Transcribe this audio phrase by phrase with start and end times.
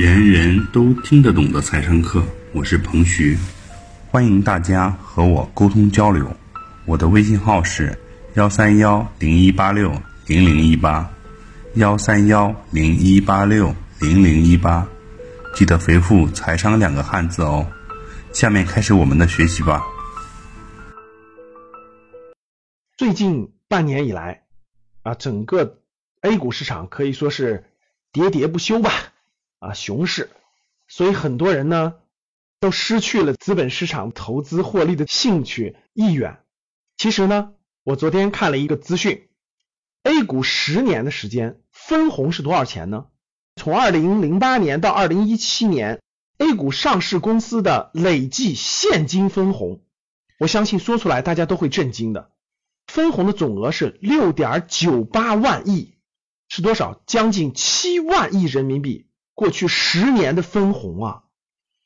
[0.00, 3.36] 人人都听得懂的财商课，我是彭徐，
[4.06, 6.24] 欢迎大家和我沟通交流。
[6.86, 7.98] 我的微信号是
[8.34, 9.90] 幺三幺零一八六
[10.28, 11.10] 零零一八，
[11.74, 14.86] 幺三幺零一八六零零一八，
[15.52, 17.66] 记得回复“财商”两个汉字哦。
[18.32, 19.82] 下面开始我们的学习吧。
[22.96, 24.44] 最近半年以来，
[25.02, 25.80] 啊，整个
[26.20, 27.64] A 股市场可以说是
[28.12, 28.92] 喋喋不休吧，
[29.58, 30.30] 啊，熊市，
[30.86, 31.94] 所以很多人呢
[32.60, 36.38] 都失去了资本市场投资获利的兴趣意愿。
[36.96, 39.28] 其实呢，我昨天看了一个资讯
[40.04, 43.06] ，A 股十年的时间分红是多少钱呢？
[43.56, 46.00] 从二零零八年到二零一七年
[46.38, 49.82] ，A 股上市公司的累计现金分红，
[50.38, 52.30] 我相信说出来大家都会震惊的。
[52.86, 55.94] 分红的总额是六点九八万亿，
[56.48, 57.02] 是多少？
[57.06, 59.07] 将近七万亿人民币。
[59.38, 61.22] 过去十年的分红啊，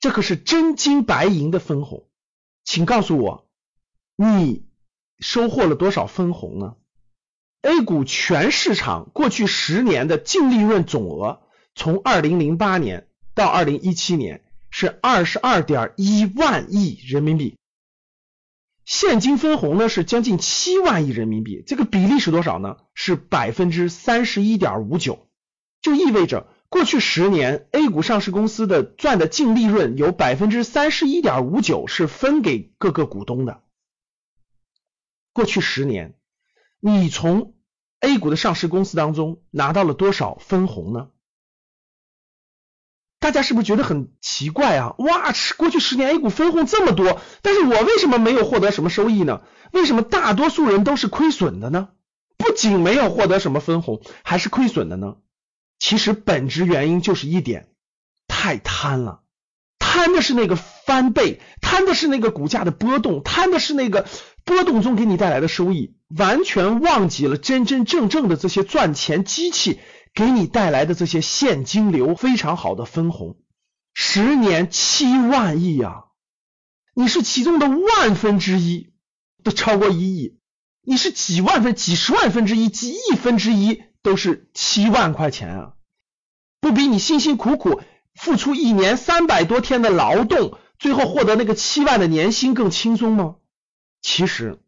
[0.00, 2.06] 这可是真金白银的分红。
[2.62, 3.48] 请告诉我，
[4.16, 4.66] 你
[5.18, 6.76] 收获了多少分红呢
[7.62, 11.40] ？A 股全市场过去十年的净利润总额，
[11.74, 17.56] 从二零零八年到二零一七年是二十二点一万亿人民币。
[18.84, 22.76] 现金分红呢是将近七万亿人民币，这个比例是多少呢？
[22.92, 25.26] 是百分之三十一点五九，
[25.80, 33.62] 就意味着过去十年 A 股上市公司的赚的净利润有百分之三十一点五九是分给各个股东的。
[35.32, 36.18] 过去十年，
[36.78, 37.54] 你从
[38.00, 41.08] A 股的上市公司当中拿到了多少分红呢？
[43.18, 44.94] 大家是不是觉得很奇怪啊？
[44.98, 49.42] 哇，过去十年 A 股分红这么多，但是我为什么没有获得什么收益呢？
[49.72, 51.88] 为什么大多数人都是亏损的呢？
[52.36, 55.16] 不仅没有获得什么分红，还是亏损的呢？
[55.78, 57.68] 其实本质原因就是一点，
[58.26, 59.22] 太贪了，
[59.78, 64.06] 贪的是那个翻倍，贪的是那个股价的波动，贪的是那个
[64.44, 69.80] 波动中给你带来的收益，完全忘记了真真正正的这些赚钱机器。
[70.14, 73.36] 给你带来的这些现金流非常好的分红，
[73.94, 76.06] 十年七万亿啊！
[76.94, 78.90] 你是其中的万分之一，
[79.44, 80.38] 都超过一亿；
[80.82, 85.74] 你是几万分、几十万分之一、几亿分之一，都是七万块钱啊！
[86.60, 87.80] 不比你辛辛苦苦
[88.14, 93.36] 付出一年三百多天的劳动，最后获得那个七万的年薪更轻松吗？
[94.02, 94.58] 其实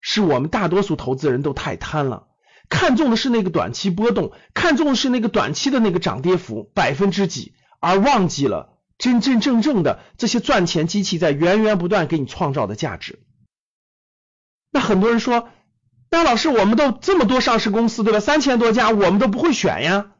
[0.00, 2.28] 是我们大多数投资人都太贪了。
[2.68, 13.20] 看中的是那个短期波动，看中的是那个短期的那个涨跌幅百分之几，而忘记了真真正正的这些赚钱机器在源源不断给你创造的价值。
[14.72, 15.48] 那很多人说，
[16.10, 18.18] 那老师我们都这么多上市公司对吧？
[18.18, 20.12] 三千多家我们都不会选呀。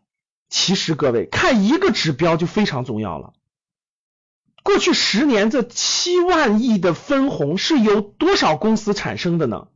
[0.49, 3.33] 其实各位看一个指标就非常重要了。
[4.63, 9.69] 过去十年这七万亿的分红是由多少公司产生的呢？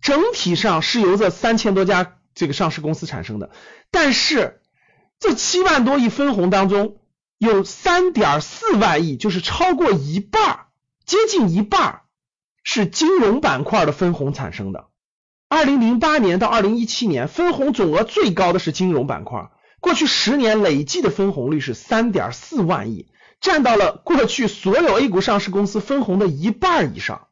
[0.00, 3.50] 整体上是由这三千多家这个上市公司产生的，
[3.90, 4.60] 但是
[5.18, 6.98] 这七万多亿分红当中，
[7.38, 10.66] 有三点四万亿，就是超过一半，
[11.06, 12.02] 接近一半
[12.62, 14.88] 是金融板块的分红产生的。
[15.48, 19.50] 二零零八年到二零一七年，分红总额最高的是金融板块，
[19.84, 23.06] 过去十年累计的分红率是三点四万亿，
[23.42, 27.26] 占到了过去所有 A 股上市公司分红的一半以上。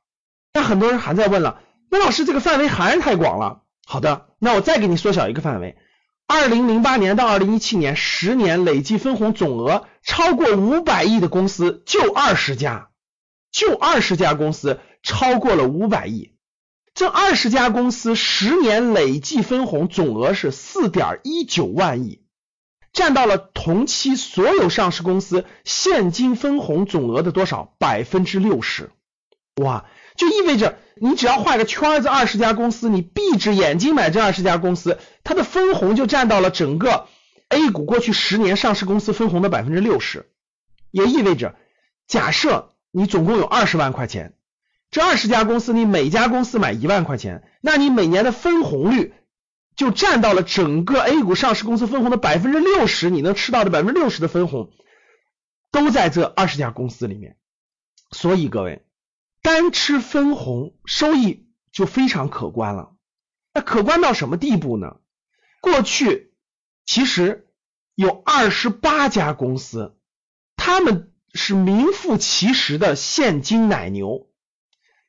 [0.52, 1.62] 那很多人还在问了。
[1.90, 3.62] 那老师，这个范围还是太广了。
[3.86, 5.78] 好的，那我再给你缩小一个范围。
[6.26, 12.90] 二零零八年到二零一七年十年累计分红总额超过五百亿的公司就二十家，
[13.50, 16.34] 就二十家公司超过了五百亿。
[16.92, 22.21] 这二十家公司十年累计分红总额是四点一九万亿，
[22.92, 27.74] 占到了同期所有上市公司现金分红总额的多少？
[27.78, 28.90] 百分之六十。
[29.56, 29.84] 哇！
[30.16, 37.06] 就意味着你只要画个圈子，二十家公司，你闭着眼睛买这二十家公司，它的分红就占到了整个
[37.48, 40.30] A 股过去十年上市公司分红的百分之六十。
[40.90, 41.54] 也意味着，
[42.06, 44.34] 假设你总共有二十万块钱，
[44.90, 49.14] 这二十家公司你每家公司买一万块钱，那你每年的分红率
[49.82, 54.70] 就占到了整个 A 股上市公司分红的百分之六十，你能吃到的百分之六十的分红
[55.70, 57.36] 都在这二十家公司里面。
[58.10, 58.86] 所以各位。
[59.44, 62.94] 单吃分红收益就非常可观了，
[63.52, 64.98] 那可观到什么地步呢？
[65.60, 66.32] 过去
[66.86, 67.48] 其实
[67.96, 69.98] 有二十八家公司，
[70.54, 74.28] 他们是名副其实的现金奶牛。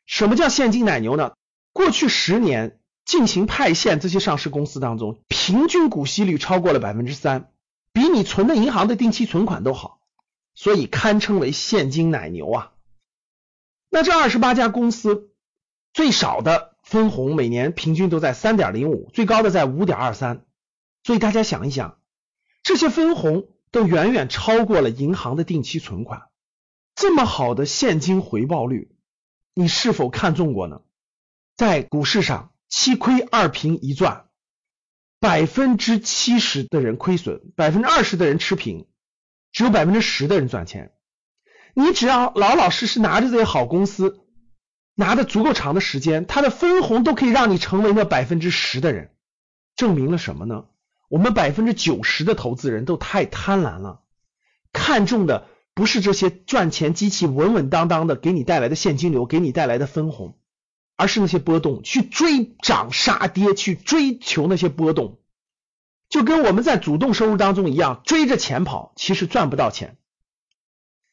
[0.07, 1.33] 什么叫现金奶牛呢？
[1.71, 7.51] 过去十年进行派现，这些上市公司当中，平均股息率超过了百分之三，
[7.91, 9.99] 比你存的银行的定期存款都好，
[10.55, 12.71] 所以堪称为现金奶牛啊。
[13.89, 15.31] 那这二十八家公司
[15.93, 20.45] 最少的分红每年平均都在三点零五，最高的在五点二三，
[21.03, 21.99] 所以大家想一想，
[22.63, 26.29] 这些分红都远远超过了银行的定期存款，
[26.95, 28.95] 这么好的现金回报率，
[29.53, 30.81] 你是否看中过呢？
[31.55, 34.25] 在股市上，七亏二平一赚。
[35.19, 38.87] 百分之七十的人亏损，百分之二十的人持平，
[39.51, 40.91] 只有百分之十的人赚钱。
[41.75, 44.21] 你只要老老实实拿着这些好公司，
[44.95, 49.11] 拿的足够长的时间，它的分红都可以让你成为那百分之十的人。
[49.75, 50.65] 证明了什么呢？
[51.09, 54.01] 我们百分之九十的投资人都太贪婪了，
[54.71, 60.39] 看中的不是这些赚钱机器稳稳当当的给你带来的现金流，给你带来的分红。
[61.03, 65.19] 而是那些波动，去追涨杀跌，去追求那些波动，
[66.07, 69.97] 就跟我们在主动收入当中一样，追着钱跑，其实赚不到钱。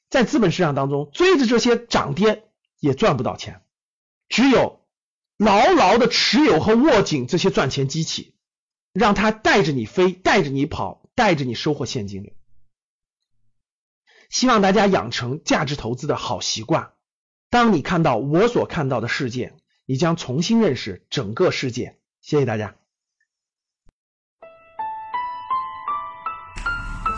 [0.09, 2.45] 在资本市场当中，追着这些涨跌
[2.79, 3.63] 也赚不到钱，
[4.29, 4.81] 只有
[5.37, 8.37] 牢牢的持有和握紧这些赚钱机器，
[8.93, 12.33] 让它带着你飞，带着你跑，带着你收获现金流。
[14.29, 16.93] 希望大家养成价值投资的好习惯。
[17.49, 19.57] 当你看到我所看到的世界。
[19.91, 21.97] 你将重新认识整个世界。
[22.23, 22.73] 谢谢大家。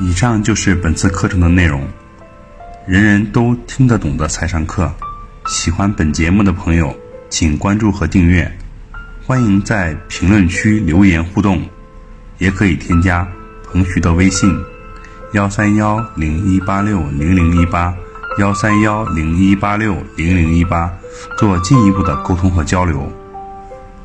[0.01, 1.87] 以上就是本次课程的内容，
[2.87, 4.91] 人人都听得懂的财商课。
[5.49, 6.99] 喜欢本节目的朋友，
[7.29, 8.51] 请关注和订阅。
[9.23, 11.63] 欢迎在评论区留言互动，
[12.39, 13.31] 也可以添加
[13.65, 14.51] 彭徐的微信：
[15.35, 17.95] 幺三幺零一八六零零一八。
[18.39, 20.91] 幺三幺零一八六零零一八，
[21.39, 23.11] 做进一步的沟通和交流。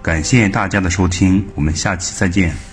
[0.02, 2.67] 感谢大家的收听，我们下期再见。